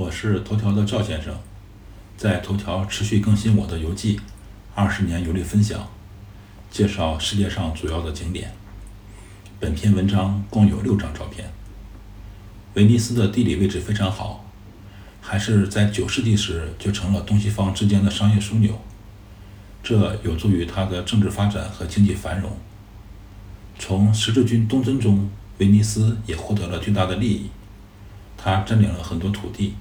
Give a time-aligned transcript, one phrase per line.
[0.00, 1.38] 我是头条的赵先生，
[2.16, 4.18] 在头条持续更新我的游记，
[4.74, 5.90] 二十年游历分享，
[6.70, 8.50] 介绍世界上主要的景点。
[9.58, 11.52] 本篇文章共有六张照片。
[12.72, 14.46] 威尼斯的地理位置非常好，
[15.20, 18.80] 还是在九世纪时就成了东西方之间的商业枢纽，
[19.82, 22.56] 这有助于它的政治发展和经济繁荣。
[23.78, 25.28] 从十字军东征中，
[25.58, 27.50] 威尼斯也获得了巨大的利益，
[28.38, 29.74] 它占领了很多土地，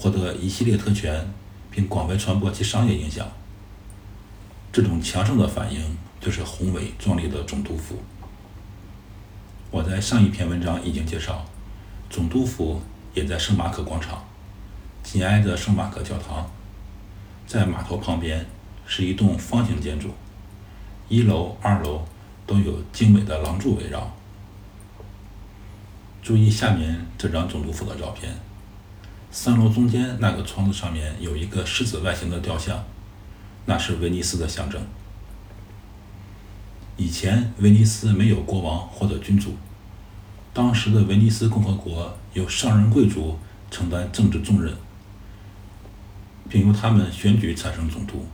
[0.00, 1.30] 获得一系列特权，
[1.70, 3.30] 并广为传播其商业影响。
[4.72, 5.78] 这种强盛的反应
[6.18, 7.96] 就是宏伟壮丽的总督府。
[9.70, 11.44] 我在上一篇文章已经介绍。
[12.08, 12.80] 总督府
[13.12, 14.24] 也在圣马可广场，
[15.02, 16.50] 紧挨着圣马可教堂，
[17.46, 18.46] 在码头旁边
[18.86, 20.08] 是一栋方形建筑，
[21.10, 22.02] 一楼、二楼
[22.46, 24.10] 都有精美的廊柱围绕。
[26.22, 28.34] 注意下面这张总督府的照片，
[29.32, 32.84] 三楼中间那个窗子上面有一个狮子外形的雕像，
[33.64, 34.80] 那是威尼斯的象征。
[36.96, 39.56] 以前威尼斯没有国王或者君主。
[40.52, 43.38] 当时的威尼斯共和国由商人贵族
[43.70, 44.74] 承担政治重任，
[46.48, 48.26] 并由他们选举产生总督。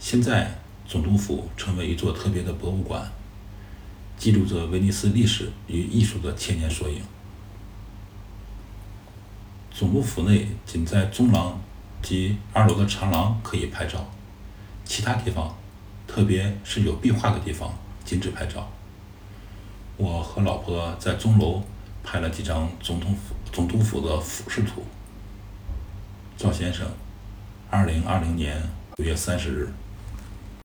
[0.00, 3.08] 现在总督府成为一座特别的博物馆，
[4.18, 7.00] 记录着威尼斯历史与艺术的千年缩影。
[9.82, 11.60] 总督府内仅在中廊
[12.00, 14.08] 及二楼的长廊可以拍照，
[14.84, 15.52] 其他地方，
[16.06, 18.70] 特别是有壁画的地方，禁止拍照。
[19.96, 21.60] 我和老婆在钟楼
[22.04, 24.84] 拍了几张总统府总督府的俯视图。
[26.36, 26.86] 赵先生，
[27.68, 28.62] 二零二零年
[28.98, 29.72] 五月三十日。